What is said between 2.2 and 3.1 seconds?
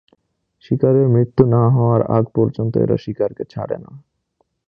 পর্যন্ত, এরা